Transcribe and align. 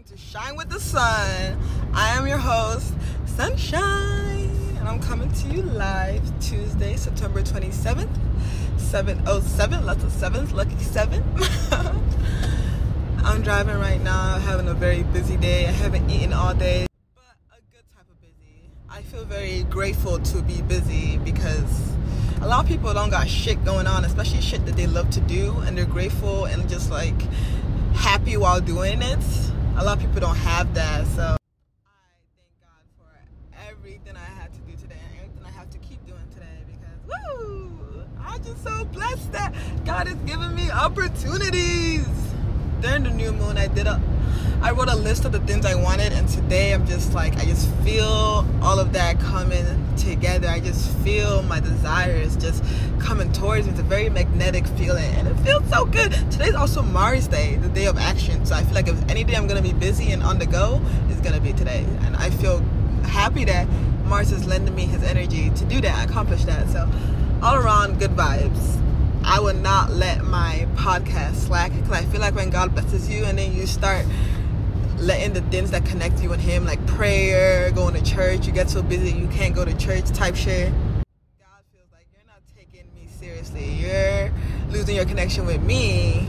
welcome 0.00 0.16
to 0.16 0.22
Shine 0.22 0.56
with 0.56 0.70
the 0.70 0.80
Sun. 0.80 1.60
I 1.92 2.16
am 2.16 2.26
your 2.26 2.38
host, 2.38 2.94
Sunshine, 3.26 4.48
and 4.78 4.88
I'm 4.88 4.98
coming 4.98 5.30
to 5.30 5.48
you 5.48 5.62
live 5.62 6.22
Tuesday, 6.40 6.96
September 6.96 7.42
27th, 7.42 8.08
707, 8.78 9.84
lots 9.84 10.02
of 10.02 10.10
sevens, 10.12 10.52
lucky 10.52 10.78
seven. 10.78 11.22
I'm 13.24 13.42
driving 13.42 13.76
right 13.78 14.00
now, 14.00 14.38
having 14.38 14.68
a 14.68 14.74
very 14.74 15.02
busy 15.02 15.36
day. 15.36 15.66
I 15.66 15.72
haven't 15.72 16.08
eaten 16.08 16.32
all 16.32 16.54
day, 16.54 16.86
but 17.14 17.24
a 17.52 17.60
good 17.70 17.84
type 17.94 18.06
of 18.10 18.20
busy. 18.22 18.70
I 18.88 19.02
feel 19.02 19.24
very 19.24 19.64
grateful 19.64 20.18
to 20.18 20.40
be 20.42 20.62
busy 20.62 21.18
because 21.18 21.92
a 22.40 22.46
lot 22.46 22.64
of 22.64 22.68
people 22.68 22.94
don't 22.94 23.10
got 23.10 23.28
shit 23.28 23.62
going 23.66 23.86
on, 23.86 24.06
especially 24.06 24.40
shit 24.40 24.64
that 24.64 24.76
they 24.76 24.86
love 24.86 25.10
to 25.10 25.20
do, 25.20 25.58
and 25.66 25.76
they're 25.76 25.84
grateful 25.84 26.46
and 26.46 26.66
just 26.70 26.90
like 26.90 27.20
happy 27.92 28.38
while 28.38 28.60
doing 28.60 29.02
it. 29.02 29.18
A 29.76 29.84
lot 29.84 29.96
of 29.96 30.00
people 30.00 30.20
don't 30.20 30.36
have 30.36 30.74
that, 30.74 31.06
so 31.06 31.22
I 31.22 31.36
thank 32.36 32.60
God 32.60 32.84
for 32.98 33.68
everything 33.68 34.14
I 34.14 34.40
had 34.40 34.52
to 34.52 34.60
do 34.60 34.76
today 34.76 34.96
and 35.10 35.20
everything 35.20 35.44
I 35.46 35.50
have 35.50 35.70
to 35.70 35.78
keep 35.78 36.04
doing 36.06 36.20
today 36.34 36.64
because 36.66 36.98
woo! 37.38 38.04
I'm 38.20 38.44
just 38.44 38.62
so 38.62 38.84
blessed 38.86 39.32
that 39.32 39.54
God 39.84 40.06
has 40.06 40.16
given 40.18 40.54
me 40.54 40.70
opportunities. 40.70 42.06
During 42.82 43.04
the 43.04 43.10
new 43.10 43.32
moon, 43.32 43.56
I 43.56 43.68
did 43.68 43.86
a 43.86 44.00
I 44.62 44.72
wrote 44.72 44.88
a 44.90 44.96
list 44.96 45.24
of 45.24 45.32
the 45.32 45.40
things 45.40 45.64
I 45.64 45.74
wanted, 45.74 46.12
and 46.12 46.28
today 46.28 46.74
I'm 46.74 46.86
just 46.86 47.14
like, 47.14 47.34
I 47.38 47.46
just 47.46 47.66
feel 47.76 48.46
all 48.62 48.78
of 48.78 48.92
that 48.92 49.18
coming 49.18 49.64
together. 49.96 50.48
I 50.48 50.60
just 50.60 50.94
feel 50.98 51.42
my 51.44 51.60
desires 51.60 52.36
just 52.36 52.62
towards 53.40 53.66
me. 53.66 53.72
It's 53.72 53.80
a 53.80 53.84
very 53.84 54.08
magnetic 54.08 54.66
feeling, 54.66 55.12
and 55.14 55.26
it 55.26 55.34
feels 55.40 55.68
so 55.70 55.84
good. 55.86 56.12
Today's 56.30 56.54
also 56.54 56.82
Mars 56.82 57.26
Day, 57.26 57.56
the 57.56 57.68
day 57.68 57.86
of 57.86 57.98
action. 57.98 58.44
So 58.46 58.54
I 58.54 58.62
feel 58.62 58.74
like 58.74 58.88
if 58.88 59.10
any 59.10 59.24
day 59.24 59.34
I'm 59.34 59.46
gonna 59.46 59.62
be 59.62 59.72
busy 59.72 60.12
and 60.12 60.22
on 60.22 60.38
the 60.38 60.46
go, 60.46 60.80
it's 61.08 61.20
gonna 61.20 61.40
be 61.40 61.52
today. 61.52 61.84
And 62.02 62.16
I 62.16 62.30
feel 62.30 62.58
happy 63.04 63.44
that 63.46 63.66
Mars 64.04 64.30
is 64.30 64.46
lending 64.46 64.74
me 64.74 64.84
his 64.84 65.02
energy 65.02 65.50
to 65.50 65.64
do 65.64 65.80
that, 65.80 66.08
accomplish 66.08 66.44
that. 66.44 66.68
So 66.68 66.88
all 67.42 67.56
around 67.56 67.98
good 67.98 68.10
vibes. 68.12 68.76
I 69.24 69.38
would 69.38 69.56
not 69.56 69.90
let 69.90 70.24
my 70.24 70.66
podcast 70.74 71.36
slack 71.36 71.72
because 71.72 71.92
I 71.92 72.04
feel 72.06 72.20
like 72.20 72.34
when 72.34 72.50
God 72.50 72.72
blesses 72.72 73.08
you 73.08 73.24
and 73.24 73.38
then 73.38 73.54
you 73.54 73.66
start 73.66 74.06
letting 74.98 75.32
the 75.32 75.42
things 75.42 75.70
that 75.70 75.84
connect 75.86 76.22
you 76.22 76.32
and 76.32 76.42
him 76.42 76.64
like 76.64 76.84
prayer 76.86 77.70
going 77.70 77.94
to 77.94 78.02
church 78.02 78.46
you 78.46 78.52
get 78.52 78.68
so 78.68 78.82
busy 78.82 79.10
you 79.10 79.26
can't 79.28 79.54
go 79.54 79.64
to 79.64 79.74
church 79.78 80.04
type 80.10 80.36
shit 80.36 80.70
god 81.38 81.62
feels 81.72 81.88
like 81.90 82.06
you're 82.12 82.26
not 82.26 82.42
taking 82.54 82.86
me 82.94 83.08
seriously 83.18 83.64
you're 83.64 84.30
losing 84.70 84.96
your 84.96 85.04
connection 85.04 85.46
with 85.46 85.62
me 85.62 86.26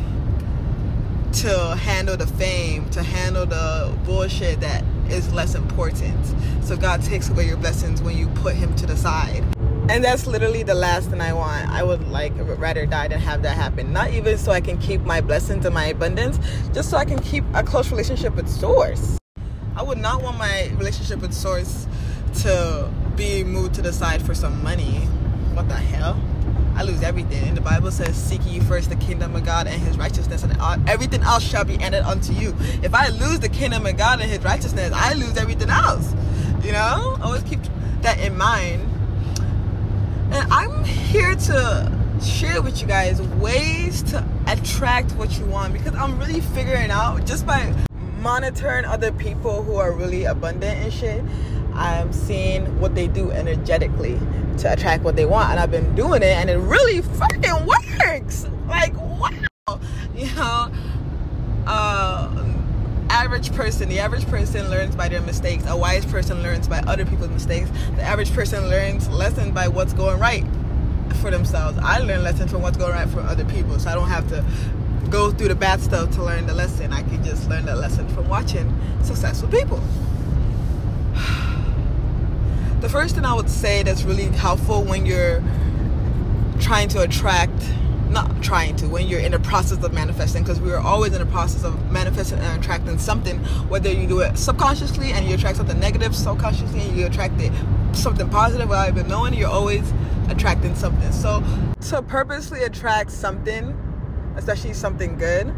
to 1.33 1.75
handle 1.77 2.17
the 2.17 2.27
fame 2.27 2.89
to 2.89 3.01
handle 3.03 3.45
the 3.45 3.95
bullshit 4.03 4.59
that 4.59 4.83
is 5.09 5.31
less 5.33 5.55
important 5.55 6.25
so 6.63 6.75
god 6.75 7.01
takes 7.03 7.29
away 7.29 7.45
your 7.45 7.57
blessings 7.57 8.01
when 8.01 8.17
you 8.17 8.27
put 8.29 8.55
him 8.55 8.75
to 8.75 8.85
the 8.85 8.97
side 8.97 9.43
and 9.89 10.05
that's 10.05 10.25
literally 10.25 10.63
the 10.63 10.73
last 10.73 11.09
thing 11.09 11.19
I 11.19 11.33
want. 11.33 11.69
I 11.69 11.83
would 11.83 12.07
like 12.07 12.31
rather 12.37 12.85
die 12.85 13.09
than 13.09 13.19
have 13.19 13.41
that 13.43 13.57
happen. 13.57 13.91
Not 13.91 14.11
even 14.11 14.37
so 14.37 14.53
I 14.53 14.61
can 14.61 14.77
keep 14.77 15.01
my 15.01 15.19
blessings 15.19 15.65
and 15.65 15.73
my 15.73 15.87
abundance, 15.87 16.39
just 16.73 16.89
so 16.89 16.95
I 16.95 17.03
can 17.03 17.19
keep 17.19 17.43
a 17.53 17.61
close 17.61 17.91
relationship 17.91 18.35
with 18.35 18.47
Source. 18.47 19.17
I 19.75 19.83
would 19.83 19.97
not 19.97 20.21
want 20.21 20.37
my 20.37 20.71
relationship 20.75 21.19
with 21.19 21.33
Source 21.33 21.87
to 22.43 22.89
be 23.17 23.43
moved 23.43 23.73
to 23.75 23.81
the 23.81 23.91
side 23.91 24.21
for 24.21 24.33
some 24.33 24.63
money. 24.63 24.99
What 25.55 25.67
the 25.67 25.75
hell? 25.75 26.17
I 26.75 26.83
lose 26.83 27.01
everything. 27.01 27.47
And 27.47 27.57
the 27.57 27.61
Bible 27.61 27.91
says, 27.91 28.15
Seek 28.15 28.41
ye 28.45 28.59
first 28.59 28.89
the 28.89 28.95
kingdom 28.95 29.35
of 29.35 29.45
God 29.45 29.67
and 29.67 29.81
his 29.81 29.97
righteousness, 29.97 30.43
and 30.43 30.89
everything 30.89 31.21
else 31.21 31.43
shall 31.43 31.65
be 31.65 31.75
added 31.77 32.03
unto 32.03 32.33
you. 32.33 32.55
If 32.83 32.93
I 32.93 33.09
lose 33.09 33.39
the 33.39 33.49
kingdom 33.49 33.85
of 33.85 33.97
God 33.97 34.21
and 34.21 34.29
his 34.29 34.43
righteousness, 34.43 34.91
I 34.93 35.13
lose 35.13 35.37
everything 35.37 35.69
else. 35.69 36.13
You 36.63 36.71
know? 36.71 37.17
Always 37.21 37.43
keep 37.43 37.59
that 38.01 38.19
in 38.19 38.37
mind 38.37 38.91
and 40.31 40.49
I'm 40.53 40.85
here 40.85 41.35
to 41.35 41.91
share 42.23 42.61
with 42.61 42.81
you 42.81 42.87
guys 42.87 43.21
ways 43.21 44.01
to 44.03 44.25
attract 44.47 45.11
what 45.15 45.37
you 45.37 45.45
want 45.45 45.73
because 45.73 45.93
I'm 45.93 46.17
really 46.17 46.39
figuring 46.39 46.89
out 46.89 47.25
just 47.25 47.45
by 47.45 47.75
monitoring 48.19 48.85
other 48.85 49.11
people 49.11 49.61
who 49.61 49.75
are 49.75 49.91
really 49.91 50.23
abundant 50.23 50.79
and 50.79 50.93
shit. 50.93 51.21
I'm 51.73 52.11
seeing 52.13 52.79
what 52.79 52.95
they 52.95 53.07
do 53.07 53.31
energetically 53.31 54.19
to 54.59 54.73
attract 54.73 55.03
what 55.03 55.15
they 55.15 55.25
want, 55.25 55.51
and 55.51 55.59
I've 55.59 55.71
been 55.71 55.95
doing 55.95 56.21
it, 56.21 56.35
and 56.35 56.49
it 56.49 56.57
really 56.57 57.01
fucking 57.01 57.65
works. 57.65 58.47
Like, 58.67 58.95
wow, 58.95 59.79
you 60.15 60.33
know. 60.35 60.71
Uh, 61.67 62.51
average 63.09 63.53
person, 63.53 63.89
the 63.89 63.99
average 63.99 64.25
person 64.27 64.69
learns 64.69 64.95
by 64.95 65.09
their 65.09 65.21
mistakes. 65.21 65.65
A 65.67 65.75
wise 65.75 66.05
person 66.05 66.41
learns 66.41 66.67
by 66.67 66.79
other 66.79 67.05
people's 67.05 67.29
mistakes. 67.29 67.69
The 67.95 68.01
average 68.01 68.33
person 68.33 68.69
learns 68.69 69.09
lessons 69.09 69.51
by 69.51 69.67
what's 69.67 69.93
going 69.93 70.19
right 70.19 70.45
for 71.21 71.29
themselves. 71.29 71.77
I 71.81 71.99
learn 71.99 72.23
lessons 72.23 72.51
from 72.51 72.61
what's 72.61 72.77
going 72.77 72.93
right 72.93 73.09
for 73.09 73.19
other 73.19 73.45
people, 73.45 73.77
so 73.79 73.89
I 73.89 73.95
don't 73.95 74.07
have 74.07 74.27
to 74.29 74.43
go 75.09 75.31
through 75.31 75.49
the 75.49 75.55
bad 75.55 75.81
stuff 75.81 76.11
to 76.11 76.23
learn 76.23 76.47
the 76.47 76.53
lesson. 76.53 76.93
I 76.93 77.03
can 77.03 77.23
just 77.23 77.49
learn 77.49 77.65
the 77.65 77.75
lesson 77.75 78.07
from 78.09 78.29
watching 78.29 78.73
successful 79.03 79.49
people. 79.49 79.81
The 82.81 82.89
first 82.89 83.13
thing 83.13 83.25
I 83.25 83.35
would 83.35 83.47
say 83.47 83.83
that's 83.83 84.01
really 84.01 84.25
helpful 84.25 84.83
when 84.83 85.05
you're 85.05 85.43
trying 86.59 86.89
to 86.89 87.01
attract 87.03 87.53
not 88.09 88.41
trying 88.41 88.75
to 88.77 88.87
when 88.87 89.07
you're 89.07 89.19
in 89.19 89.33
the 89.33 89.39
process 89.39 89.83
of 89.83 89.93
manifesting 89.93 90.41
because 90.41 90.59
we 90.59 90.71
are 90.71 90.79
always 90.79 91.13
in 91.13 91.19
the 91.19 91.31
process 91.31 91.63
of 91.63 91.91
manifesting 91.91 92.39
and 92.39 92.59
attracting 92.59 92.97
something 92.97 93.37
whether 93.69 93.89
you 93.89 94.07
do 94.07 94.19
it 94.19 94.35
subconsciously 94.35 95.11
and 95.11 95.27
you 95.27 95.35
attract 95.35 95.57
something 95.57 95.79
negative 95.79 96.15
subconsciously 96.15 96.81
and 96.81 96.97
you 96.97 97.05
attract 97.05 97.39
it 97.39 97.53
something 97.93 98.27
positive 98.29 98.67
without 98.67 98.89
even 98.89 99.07
knowing 99.07 99.33
you're 99.35 99.47
always 99.47 99.93
attracting 100.29 100.73
something. 100.75 101.11
So 101.11 101.43
to 101.89 102.01
purposely 102.01 102.63
attract 102.63 103.11
something 103.11 103.77
especially 104.35 104.73
something 104.73 105.17
good 105.17 105.53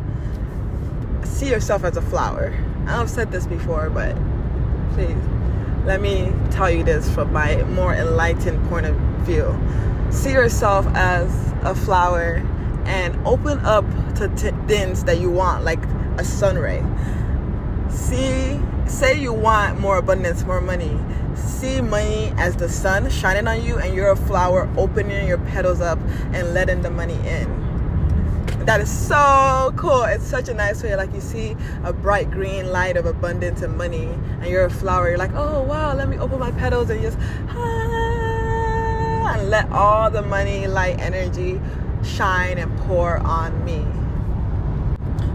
see 1.24 1.50
yourself 1.50 1.86
as 1.86 1.96
a 1.96 2.02
flower. 2.02 2.54
I've 2.86 3.10
said 3.10 3.32
this 3.32 3.48
before 3.48 3.90
but 3.90 4.14
please 4.94 5.18
let 5.86 6.02
me 6.02 6.32
tell 6.52 6.70
you 6.70 6.84
this 6.84 7.14
from 7.14 7.32
my 7.34 7.62
more 7.64 7.94
enlightened 7.94 8.64
point 8.70 8.86
of 8.86 8.96
view 9.26 9.58
see 10.14 10.32
yourself 10.32 10.86
as 10.94 11.54
a 11.64 11.74
flower 11.74 12.36
and 12.86 13.16
open 13.26 13.60
up 13.66 13.86
to 14.16 14.28
t- 14.36 14.56
things 14.68 15.04
that 15.06 15.20
you 15.20 15.30
want, 15.30 15.64
like 15.64 15.84
a 16.18 16.24
sun 16.24 16.58
ray. 16.58 16.84
See, 17.90 18.60
say 18.86 19.20
you 19.20 19.34
want 19.34 19.80
more 19.80 19.98
abundance, 19.98 20.44
more 20.44 20.62
money. 20.62 21.00
See 21.36 21.82
money 21.82 22.32
as 22.38 22.56
the 22.56 22.70
sun 22.70 23.10
shining 23.10 23.48
on 23.48 23.64
you, 23.64 23.78
and 23.78 23.96
you're 23.96 24.12
a 24.12 24.16
flower 24.16 24.70
opening 24.78 25.28
your 25.28 25.40
petals 25.40 25.82
up 25.82 26.00
and 26.34 26.54
letting 26.54 26.82
the 26.82 26.92
money 26.92 27.16
in. 27.28 27.63
That 28.66 28.80
is 28.82 28.90
so 28.90 29.74
cool. 29.76 30.04
It's 30.04 30.26
such 30.26 30.48
a 30.50 30.54
nice 30.54 30.82
way. 30.84 30.96
Like 30.96 31.14
you 31.14 31.22
see 31.22 31.56
a 31.84 31.94
bright 31.94 32.32
green 32.32 32.72
light 32.72 32.98
of 32.98 33.06
abundance 33.06 33.62
and 33.62 33.78
money, 33.78 34.06
and 34.06 34.46
you're 34.46 34.66
a 34.66 34.70
flower. 34.70 35.10
You're 35.10 35.18
like, 35.18 35.34
oh 35.34 35.62
wow, 35.64 35.94
let 35.96 36.08
me 36.10 36.18
open 36.18 36.40
my 36.40 36.52
petals 36.52 36.90
and 36.90 37.02
just. 37.02 37.18
Ah 37.50 37.94
and 39.26 39.50
let 39.50 39.70
all 39.72 40.10
the 40.10 40.22
money, 40.22 40.68
light, 40.68 41.00
energy 41.00 41.60
shine 42.04 42.58
and 42.58 42.78
pour 42.80 43.18
on 43.20 43.64
me. 43.66 43.86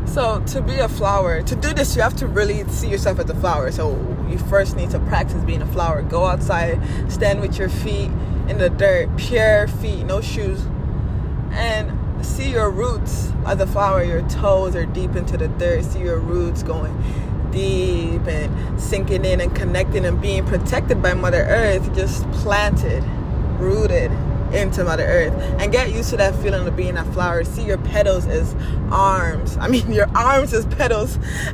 So, 0.07 0.41
to 0.47 0.63
be 0.63 0.79
a 0.79 0.89
flower, 0.89 1.43
to 1.43 1.55
do 1.55 1.75
this, 1.75 1.95
you 1.95 2.03
have 2.03 2.17
to 2.17 2.27
really 2.27 2.67
see 2.69 2.89
yourself 2.89 3.19
as 3.19 3.29
a 3.29 3.35
flower. 3.35 3.71
So, 3.71 3.91
you 4.29 4.39
first 4.39 4.77
need 4.77 4.91
to 4.91 4.99
practice 5.01 5.43
being 5.45 5.63
a 5.63 5.67
flower. 5.67 6.03
Go 6.03 6.25
outside, 6.25 6.81
stand 7.11 7.41
with 7.41 7.59
your 7.59 7.69
feet 7.69 8.11
in 8.49 8.59
the 8.59 8.71
dirt, 8.71 9.15
pure 9.17 9.69
feet, 9.69 10.05
no 10.05 10.21
shoes, 10.21 10.65
and 11.53 11.98
see 12.23 12.51
your 12.51 12.71
roots 12.71 13.33
as 13.47 13.61
a 13.61 13.67
flower. 13.67 14.03
Your 14.03 14.23
toes 14.29 14.75
are 14.77 14.87
deep 14.87 15.17
into 15.17 15.37
the 15.37 15.49
dirt. 15.49 15.85
See 15.85 16.01
your 16.01 16.19
roots 16.19 16.63
going 16.63 16.97
deep 17.51 18.27
and 18.27 18.81
sinking 18.81 19.25
in 19.25 19.41
and 19.41 19.55
connecting 19.55 20.05
and 20.05 20.21
being 20.21 20.45
protected 20.47 21.03
by 21.03 21.15
Mother 21.15 21.45
Earth, 21.45 21.95
just 21.95 22.31
planted 22.33 23.03
rooted 23.59 24.11
into 24.53 24.85
Mother 24.85 25.05
Earth 25.05 25.33
and 25.61 25.71
get 25.71 25.93
used 25.93 26.11
to 26.11 26.17
that 26.17 26.35
feeling 26.37 26.67
of 26.67 26.77
being 26.77 26.97
a 26.97 27.05
flower. 27.13 27.45
See 27.45 27.65
your 27.65 27.79
petals 27.79 28.27
as 28.27 28.55
arms. 28.91 29.57
I 29.59 29.69
mean, 29.69 29.91
your 29.93 30.09
arms 30.17 30.53
as 30.53 30.67
petals. 30.67 31.17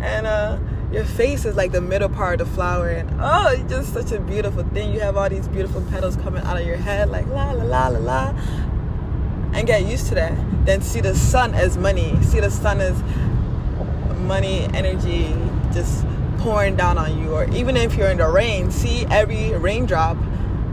and 0.00 0.26
uh, 0.26 0.58
your 0.92 1.04
face 1.04 1.44
is 1.44 1.56
like 1.56 1.72
the 1.72 1.80
middle 1.80 2.08
part 2.08 2.40
of 2.40 2.48
the 2.48 2.54
flower. 2.54 2.88
And 2.88 3.10
oh, 3.20 3.48
it's 3.48 3.70
just 3.70 3.92
such 3.92 4.12
a 4.12 4.20
beautiful 4.20 4.64
thing. 4.64 4.92
You 4.92 5.00
have 5.00 5.16
all 5.16 5.28
these 5.28 5.48
beautiful 5.48 5.82
petals 5.90 6.16
coming 6.16 6.42
out 6.42 6.60
of 6.60 6.66
your 6.66 6.76
head, 6.76 7.10
like 7.10 7.26
la 7.28 7.52
la 7.52 7.64
la 7.64 7.88
la 7.88 7.98
la. 7.98 8.34
And 9.52 9.66
get 9.66 9.86
used 9.86 10.06
to 10.08 10.14
that. 10.16 10.36
Then 10.66 10.82
see 10.82 11.00
the 11.00 11.14
sun 11.14 11.54
as 11.54 11.76
money. 11.76 12.16
See 12.22 12.40
the 12.40 12.50
sun 12.50 12.80
as 12.80 13.00
money, 14.20 14.64
energy, 14.74 15.34
just 15.72 16.04
pouring 16.38 16.76
down 16.76 16.98
on 16.98 17.18
you. 17.18 17.32
Or 17.32 17.48
even 17.50 17.76
if 17.76 17.94
you're 17.96 18.08
in 18.10 18.18
the 18.18 18.28
rain, 18.28 18.70
see 18.70 19.06
every 19.06 19.52
raindrop 19.54 20.16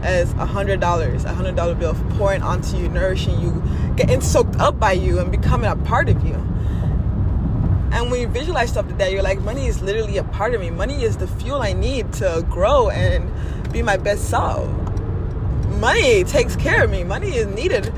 as 0.02 0.32
a 0.34 0.44
hundred 0.44 0.80
dollars, 0.80 1.24
a 1.24 1.32
hundred 1.32 1.56
dollar 1.56 1.74
bill 1.74 1.94
pouring 2.10 2.42
onto 2.42 2.76
you, 2.76 2.88
nourishing 2.88 3.40
you, 3.40 3.62
getting 3.96 4.20
soaked 4.20 4.56
up 4.56 4.78
by 4.78 4.92
you 4.92 5.18
and 5.18 5.30
becoming 5.30 5.70
a 5.70 5.76
part 5.76 6.08
of 6.08 6.22
you. 6.24 6.34
And 7.94 8.10
when 8.10 8.20
you 8.20 8.26
visualize 8.26 8.70
stuff 8.70 8.86
like 8.86 8.98
that, 8.98 9.12
you're 9.12 9.22
like, 9.22 9.40
money 9.42 9.66
is 9.66 9.80
literally 9.80 10.18
a 10.18 10.24
part 10.24 10.52
of 10.52 10.60
me. 10.60 10.68
Money 10.70 11.04
is 11.04 11.16
the 11.16 11.28
fuel 11.28 11.62
I 11.62 11.72
need 11.72 12.12
to 12.14 12.44
grow 12.50 12.90
and 12.90 13.30
be 13.72 13.82
my 13.82 13.96
best 13.96 14.28
self. 14.28 14.68
Money 15.78 16.24
takes 16.24 16.56
care 16.56 16.84
of 16.84 16.90
me. 16.90 17.04
Money 17.04 17.36
is 17.36 17.46
needed 17.46 17.92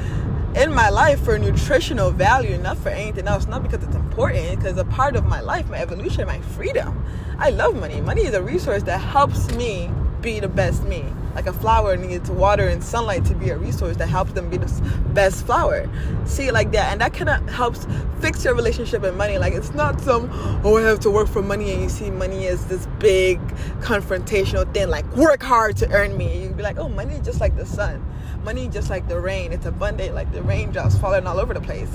in 0.56 0.72
my 0.72 0.88
life 0.88 1.22
for 1.22 1.38
nutritional 1.38 2.10
value, 2.10 2.56
not 2.56 2.78
for 2.78 2.88
anything 2.88 3.28
else. 3.28 3.46
Not 3.46 3.62
because 3.62 3.84
it's 3.84 3.94
important, 3.94 4.58
because 4.58 4.78
a 4.78 4.84
part 4.84 5.14
of 5.14 5.24
my 5.26 5.40
life, 5.40 5.68
my 5.68 5.78
evolution, 5.78 6.26
my 6.26 6.40
freedom. 6.40 7.04
I 7.38 7.50
love 7.50 7.76
money. 7.76 8.00
Money 8.00 8.22
is 8.22 8.34
a 8.34 8.42
resource 8.42 8.82
that 8.84 8.98
helps 8.98 9.50
me 9.54 9.90
be 10.22 10.40
the 10.40 10.48
best 10.48 10.82
me. 10.84 11.04
Like 11.34 11.46
a 11.46 11.52
flower 11.52 11.98
needs 11.98 12.30
water 12.30 12.66
and 12.66 12.82
sunlight 12.82 13.26
to 13.26 13.34
be 13.34 13.50
a 13.50 13.58
resource 13.58 13.98
that 13.98 14.08
helps 14.08 14.32
them 14.32 14.48
be 14.48 14.56
the 14.56 14.66
best 15.12 15.44
flower. 15.44 15.86
See 16.24 16.50
like 16.50 16.72
that. 16.72 16.90
And 16.90 17.02
that 17.02 17.12
kind 17.12 17.28
of 17.28 17.46
helps 17.50 17.86
fix 18.20 18.42
your 18.42 18.54
relationship 18.54 19.02
and 19.02 19.18
money. 19.18 19.36
Like 19.36 19.52
it's 19.52 19.74
not 19.74 20.00
some, 20.00 20.30
oh, 20.64 20.78
I 20.78 20.82
have 20.82 21.00
to 21.00 21.10
work 21.10 21.28
for 21.28 21.42
money 21.42 21.70
and 21.72 21.82
you 21.82 21.90
see 21.90 22.10
money 22.10 22.46
as 22.46 22.66
this 22.68 22.88
big 22.98 23.38
confrontational 23.82 24.72
thing, 24.72 24.88
like 24.88 25.04
work 25.14 25.42
hard 25.42 25.76
to 25.76 25.90
earn 25.92 26.16
me. 26.16 26.42
You'd 26.42 26.56
be 26.56 26.62
like, 26.62 26.78
oh, 26.78 26.88
money 26.88 27.16
is 27.16 27.26
just 27.26 27.38
like 27.38 27.54
the 27.54 27.66
sun. 27.66 28.02
Money 28.46 28.68
just 28.68 28.90
like 28.90 29.08
the 29.08 29.20
rain. 29.20 29.52
It's 29.52 29.66
abundant 29.66 30.14
like 30.14 30.32
the 30.32 30.40
raindrops 30.40 30.96
falling 30.96 31.26
all 31.26 31.40
over 31.40 31.52
the 31.52 31.60
place. 31.60 31.90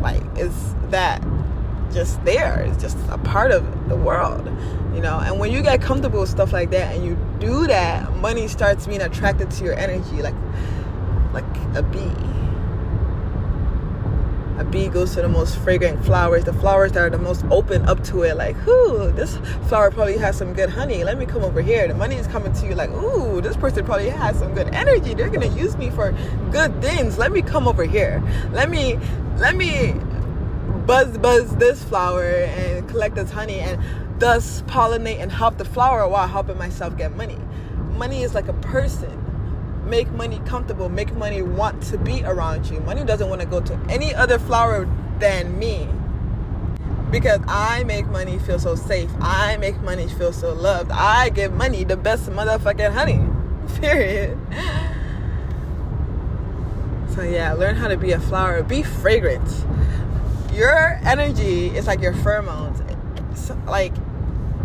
Like 0.00 0.22
it's 0.34 0.74
that 0.84 1.22
just 1.92 2.24
there. 2.24 2.62
It's 2.62 2.80
just 2.80 2.96
a 3.10 3.18
part 3.18 3.50
of 3.50 3.88
the 3.90 3.96
world, 3.96 4.46
you 4.94 5.02
know. 5.02 5.18
And 5.18 5.38
when 5.38 5.52
you 5.52 5.62
get 5.62 5.82
comfortable 5.82 6.20
with 6.20 6.30
stuff 6.30 6.54
like 6.54 6.70
that 6.70 6.94
and 6.96 7.04
you 7.04 7.18
do 7.38 7.66
that, 7.66 8.16
money 8.16 8.48
starts 8.48 8.86
being 8.86 9.02
attracted 9.02 9.50
to 9.50 9.64
your 9.64 9.74
energy, 9.74 10.22
like 10.22 10.34
like 11.34 11.44
a 11.76 11.82
bee. 11.82 12.10
A 14.60 14.64
bee 14.64 14.88
goes 14.88 15.14
to 15.14 15.22
the 15.22 15.28
most 15.28 15.56
fragrant 15.56 16.04
flowers, 16.04 16.44
the 16.44 16.52
flowers 16.52 16.92
that 16.92 17.00
are 17.00 17.08
the 17.08 17.16
most 17.16 17.46
open 17.50 17.82
up 17.86 18.04
to 18.04 18.24
it, 18.24 18.36
like, 18.36 18.54
ooh, 18.68 19.10
this 19.10 19.38
flower 19.68 19.90
probably 19.90 20.18
has 20.18 20.36
some 20.36 20.52
good 20.52 20.68
honey. 20.68 21.02
Let 21.02 21.16
me 21.16 21.24
come 21.24 21.42
over 21.42 21.62
here. 21.62 21.88
The 21.88 21.94
money 21.94 22.16
is 22.16 22.26
coming 22.26 22.52
to 22.52 22.66
you 22.66 22.74
like, 22.74 22.90
ooh, 22.90 23.40
this 23.40 23.56
person 23.56 23.86
probably 23.86 24.10
has 24.10 24.38
some 24.38 24.52
good 24.54 24.68
energy. 24.74 25.14
They're 25.14 25.30
gonna 25.30 25.46
use 25.56 25.78
me 25.78 25.88
for 25.88 26.14
good 26.50 26.82
things. 26.82 27.16
Let 27.16 27.32
me 27.32 27.40
come 27.40 27.66
over 27.66 27.84
here. 27.84 28.22
Let 28.52 28.68
me 28.68 28.98
let 29.38 29.56
me 29.56 29.94
buzz 30.84 31.16
buzz 31.16 31.56
this 31.56 31.82
flower 31.82 32.22
and 32.22 32.86
collect 32.86 33.14
this 33.14 33.30
honey 33.30 33.60
and 33.60 33.82
thus 34.20 34.60
pollinate 34.62 35.20
and 35.20 35.32
help 35.32 35.56
the 35.56 35.64
flower 35.64 36.06
while 36.06 36.28
helping 36.28 36.58
myself 36.58 36.98
get 36.98 37.16
money. 37.16 37.38
Money 37.96 38.24
is 38.24 38.34
like 38.34 38.48
a 38.48 38.52
person. 38.52 39.29
Make 39.90 40.10
money 40.12 40.40
comfortable, 40.46 40.88
make 40.88 41.12
money 41.14 41.42
want 41.42 41.82
to 41.84 41.98
be 41.98 42.22
around 42.24 42.70
you. 42.70 42.80
Money 42.80 43.04
doesn't 43.04 43.28
want 43.28 43.42
to 43.42 43.46
go 43.46 43.60
to 43.60 43.74
any 43.90 44.14
other 44.14 44.38
flower 44.38 44.88
than 45.18 45.58
me. 45.58 45.88
Because 47.10 47.40
I 47.48 47.84
make 47.84 48.06
money 48.06 48.38
feel 48.38 48.58
so 48.58 48.76
safe. 48.76 49.10
I 49.20 49.56
make 49.58 49.80
money 49.82 50.08
feel 50.08 50.32
so 50.32 50.54
loved. 50.54 50.92
I 50.92 51.28
give 51.28 51.52
money 51.52 51.84
the 51.84 51.96
best 51.96 52.30
motherfucking 52.30 52.92
honey. 52.92 53.20
Period. 53.80 54.38
So 57.14 57.22
yeah, 57.22 57.52
learn 57.52 57.74
how 57.74 57.88
to 57.88 57.96
be 57.96 58.12
a 58.12 58.20
flower. 58.20 58.62
Be 58.62 58.82
fragrant 58.82 59.48
your 60.52 61.00
energy 61.04 61.68
is 61.68 61.86
like 61.86 62.00
your 62.00 62.12
pheromones. 62.12 62.78
It's 63.32 63.50
like 63.66 63.94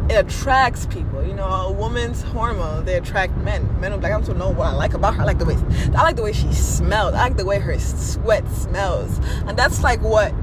it 0.10 0.14
attracts 0.14 0.86
people. 0.86 1.26
You 1.26 1.34
know, 1.34 1.46
a 1.46 1.72
woman's 1.72 2.22
hormone 2.22 2.86
they 2.86 2.96
attract 2.96 3.36
men. 3.38 3.80
Men 3.80 3.94
are 3.94 3.98
like, 3.98 4.12
I 4.12 4.22
don't 4.22 4.38
know 4.38 4.50
what 4.50 4.68
I 4.68 4.74
like 4.74 4.94
about 4.94 5.16
her. 5.16 5.22
I 5.22 5.26
like 5.26 5.40
the 5.40 5.46
way 5.46 5.56
I 5.96 6.04
like 6.04 6.16
the 6.16 6.24
way 6.24 6.34
she 6.34 6.52
smells. 6.54 7.14
I 7.14 7.24
like 7.24 7.38
the 7.38 7.46
way 7.46 7.60
her 7.60 7.78
sweat 7.80 8.48
smells, 8.50 9.20
and 9.48 9.58
that's 9.58 9.84
like 9.84 10.02
what 10.02 10.34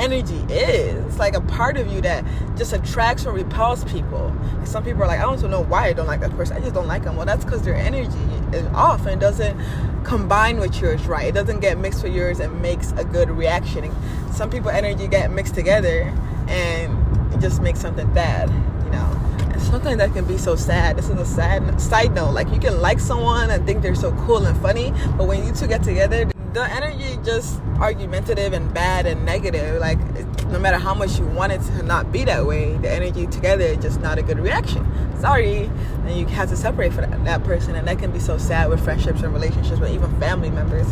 energy 0.00 0.42
is. 0.52 1.04
It's 1.04 1.18
like 1.18 1.34
a 1.34 1.40
part 1.42 1.76
of 1.76 1.92
you 1.92 2.00
that 2.00 2.24
just 2.56 2.72
attracts 2.72 3.26
or 3.26 3.32
repels 3.32 3.84
people. 3.84 4.34
Some 4.64 4.82
people 4.82 5.02
are 5.02 5.06
like, 5.06 5.20
I 5.20 5.22
don't 5.22 5.50
know 5.50 5.62
why 5.62 5.88
I 5.88 5.92
don't 5.92 6.06
like 6.06 6.20
that 6.20 6.30
person. 6.30 6.56
I 6.56 6.60
just 6.60 6.74
don't 6.74 6.86
like 6.86 7.04
them. 7.04 7.16
Well, 7.16 7.26
that's 7.26 7.44
because 7.44 7.62
their 7.62 7.74
energy 7.74 8.18
is 8.56 8.66
off 8.68 9.06
and 9.06 9.20
doesn't 9.20 9.58
combine 10.04 10.58
with 10.58 10.80
yours 10.80 11.06
right. 11.06 11.26
It 11.26 11.34
doesn't 11.34 11.60
get 11.60 11.78
mixed 11.78 12.02
with 12.02 12.14
yours 12.14 12.40
and 12.40 12.62
makes 12.62 12.92
a 12.92 13.04
good 13.04 13.30
reaction. 13.30 13.94
Some 14.32 14.48
people 14.48 14.70
energy 14.70 15.06
get 15.06 15.30
mixed 15.30 15.54
together 15.54 16.14
and 16.48 16.99
just 17.40 17.62
make 17.62 17.76
something 17.76 18.12
bad, 18.12 18.48
you 18.84 18.90
know. 18.90 19.20
And 19.52 19.60
sometimes 19.62 19.98
that 19.98 20.12
can 20.12 20.24
be 20.24 20.38
so 20.38 20.56
sad. 20.56 20.96
This 20.96 21.08
is 21.08 21.18
a 21.18 21.26
sad 21.26 21.80
side 21.80 22.14
note. 22.14 22.32
Like 22.32 22.48
you 22.50 22.60
can 22.60 22.80
like 22.80 23.00
someone 23.00 23.50
and 23.50 23.66
think 23.66 23.82
they're 23.82 23.94
so 23.94 24.12
cool 24.26 24.44
and 24.44 24.60
funny, 24.60 24.92
but 25.16 25.26
when 25.26 25.44
you 25.46 25.52
two 25.52 25.66
get 25.66 25.82
together, 25.82 26.30
the 26.52 26.64
energy 26.64 27.18
just 27.24 27.60
argumentative 27.78 28.52
and 28.52 28.72
bad 28.74 29.06
and 29.06 29.24
negative. 29.24 29.80
Like 29.80 29.98
no 30.46 30.58
matter 30.58 30.78
how 30.78 30.94
much 30.94 31.18
you 31.18 31.26
want 31.26 31.52
it 31.52 31.60
to 31.62 31.82
not 31.82 32.10
be 32.12 32.24
that 32.24 32.44
way, 32.44 32.76
the 32.78 32.90
energy 32.90 33.26
together 33.26 33.64
is 33.64 33.78
just 33.78 34.00
not 34.00 34.18
a 34.18 34.22
good 34.22 34.38
reaction. 34.38 34.86
Sorry, 35.20 35.70
and 36.06 36.16
you 36.16 36.26
have 36.26 36.48
to 36.48 36.56
separate 36.56 36.92
for 36.92 37.02
that, 37.02 37.24
that 37.24 37.44
person, 37.44 37.74
and 37.74 37.86
that 37.86 37.98
can 37.98 38.10
be 38.10 38.18
so 38.18 38.38
sad 38.38 38.68
with 38.68 38.82
friendships 38.82 39.22
and 39.22 39.32
relationships, 39.32 39.78
but 39.78 39.90
even 39.90 40.18
family 40.18 40.50
members. 40.50 40.86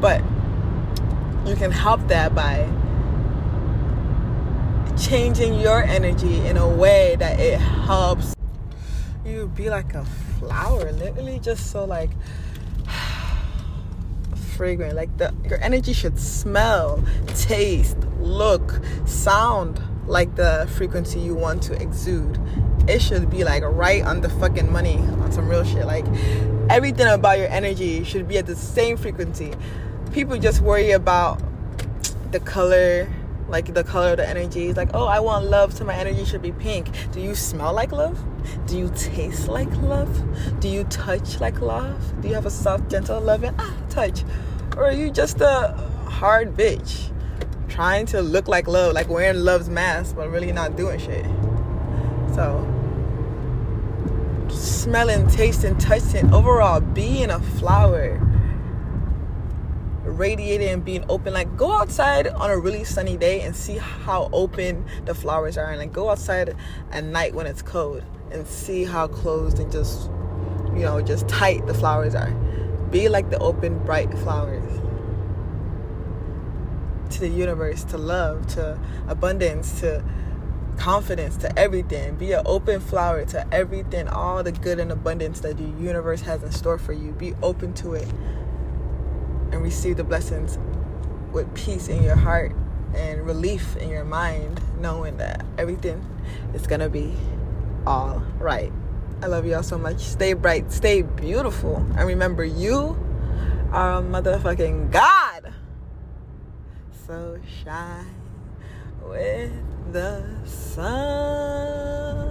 But 0.00 0.22
you 1.46 1.56
can 1.56 1.70
help 1.70 2.06
that 2.08 2.34
by 2.34 2.68
changing 4.98 5.60
your 5.60 5.82
energy 5.82 6.46
in 6.46 6.56
a 6.56 6.68
way 6.68 7.16
that 7.18 7.38
it 7.40 7.58
helps 7.58 8.34
you 9.24 9.48
be 9.48 9.70
like 9.70 9.94
a 9.94 10.04
flower, 10.38 10.92
literally 10.92 11.38
just 11.40 11.70
so 11.70 11.84
like 11.84 12.10
fragrant. 14.56 14.94
Like 14.94 15.16
the 15.16 15.34
your 15.44 15.60
energy 15.62 15.92
should 15.92 16.18
smell, 16.18 17.02
taste, 17.28 17.98
look, 18.20 18.80
sound 19.06 19.82
like 20.06 20.34
the 20.36 20.68
frequency 20.76 21.20
you 21.20 21.34
want 21.34 21.62
to 21.64 21.80
exude. 21.80 22.38
It 22.86 23.00
should 23.00 23.30
be 23.30 23.44
like 23.44 23.62
right 23.64 24.04
on 24.04 24.20
the 24.20 24.28
fucking 24.28 24.70
money 24.70 24.98
on 24.98 25.32
some 25.32 25.48
real 25.48 25.64
shit. 25.64 25.86
Like 25.86 26.06
everything 26.68 27.06
about 27.06 27.38
your 27.38 27.48
energy 27.48 28.04
should 28.04 28.28
be 28.28 28.38
at 28.38 28.46
the 28.46 28.56
same 28.56 28.96
frequency. 28.96 29.52
People 30.12 30.38
just 30.38 30.60
worry 30.60 30.90
about 30.92 31.40
the 32.30 32.40
color, 32.40 33.08
like 33.48 33.72
the 33.74 33.84
color 33.84 34.12
of 34.12 34.16
the 34.18 34.28
energy. 34.28 34.68
It's 34.68 34.76
like, 34.76 34.90
oh, 34.94 35.06
I 35.06 35.20
want 35.20 35.46
love, 35.46 35.72
so 35.72 35.84
my 35.84 35.94
energy 35.94 36.24
should 36.24 36.42
be 36.42 36.52
pink. 36.52 36.88
Do 37.12 37.20
you 37.20 37.34
smell 37.34 37.72
like 37.72 37.92
love? 37.92 38.22
Do 38.66 38.78
you 38.78 38.90
taste 38.94 39.48
like 39.48 39.70
love? 39.82 40.60
Do 40.60 40.68
you 40.68 40.84
touch 40.84 41.40
like 41.40 41.60
love? 41.60 42.20
Do 42.20 42.28
you 42.28 42.34
have 42.34 42.46
a 42.46 42.50
soft, 42.50 42.90
gentle, 42.90 43.20
loving 43.20 43.54
ah, 43.58 43.74
touch? 43.90 44.24
Or 44.76 44.84
are 44.84 44.92
you 44.92 45.10
just 45.10 45.40
a 45.40 45.74
hard 46.06 46.56
bitch 46.56 47.10
trying 47.68 48.06
to 48.06 48.22
look 48.22 48.48
like 48.48 48.66
love, 48.66 48.94
like 48.94 49.08
wearing 49.08 49.40
love's 49.40 49.68
mask, 49.68 50.16
but 50.16 50.30
really 50.30 50.52
not 50.52 50.76
doing 50.76 50.98
shit? 50.98 51.24
So, 52.34 52.70
smelling, 54.48 55.28
tasting, 55.28 55.76
touching, 55.78 56.32
overall, 56.32 56.80
being 56.80 57.30
a 57.30 57.40
flower 57.40 58.20
radiating 60.18 60.68
and 60.68 60.84
being 60.84 61.04
open. 61.08 61.34
Like 61.34 61.56
go 61.56 61.72
outside 61.72 62.26
on 62.26 62.50
a 62.50 62.58
really 62.58 62.84
sunny 62.84 63.16
day 63.16 63.42
and 63.42 63.54
see 63.54 63.76
how 63.76 64.28
open 64.32 64.84
the 65.04 65.14
flowers 65.14 65.58
are, 65.58 65.70
and 65.70 65.78
like 65.78 65.92
go 65.92 66.10
outside 66.10 66.56
at 66.90 67.04
night 67.04 67.34
when 67.34 67.46
it's 67.46 67.62
cold 67.62 68.02
and 68.30 68.46
see 68.46 68.84
how 68.84 69.06
closed 69.06 69.58
and 69.58 69.70
just 69.70 70.10
you 70.74 70.80
know 70.80 71.00
just 71.00 71.28
tight 71.28 71.66
the 71.66 71.74
flowers 71.74 72.14
are. 72.14 72.30
Be 72.90 73.08
like 73.08 73.30
the 73.30 73.38
open, 73.38 73.78
bright 73.84 74.12
flowers 74.18 74.80
to 77.10 77.20
the 77.20 77.28
universe, 77.28 77.84
to 77.84 77.98
love, 77.98 78.46
to 78.48 78.78
abundance, 79.08 79.80
to 79.80 80.04
confidence, 80.76 81.36
to 81.38 81.58
everything. 81.58 82.16
Be 82.16 82.32
an 82.32 82.42
open 82.46 82.80
flower 82.80 83.24
to 83.26 83.54
everything, 83.54 84.08
all 84.08 84.42
the 84.42 84.52
good 84.52 84.78
and 84.78 84.90
abundance 84.90 85.40
that 85.40 85.56
the 85.56 85.64
universe 85.82 86.22
has 86.22 86.42
in 86.42 86.50
store 86.50 86.78
for 86.78 86.92
you. 86.92 87.12
Be 87.12 87.34
open 87.42 87.72
to 87.74 87.94
it 87.94 88.08
and 89.54 89.62
receive 89.62 89.96
the 89.96 90.04
blessings 90.04 90.58
with 91.32 91.52
peace 91.54 91.88
in 91.88 92.02
your 92.02 92.16
heart 92.16 92.54
and 92.94 93.24
relief 93.24 93.76
in 93.76 93.88
your 93.88 94.04
mind, 94.04 94.60
knowing 94.80 95.16
that 95.16 95.44
everything 95.58 96.04
is 96.52 96.66
gonna 96.66 96.88
be 96.88 97.14
all 97.86 98.22
right. 98.38 98.72
I 99.22 99.26
love 99.26 99.46
y'all 99.46 99.62
so 99.62 99.78
much. 99.78 100.00
Stay 100.00 100.32
bright, 100.32 100.72
stay 100.72 101.02
beautiful, 101.02 101.76
and 101.96 102.06
remember 102.06 102.44
you 102.44 102.98
are 103.72 103.98
a 103.98 104.02
motherfucking 104.02 104.90
God. 104.90 105.52
So 107.06 107.38
shine 107.62 108.14
with 109.02 109.52
the 109.92 110.24
sun. 110.44 112.23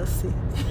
lance. 0.00 0.69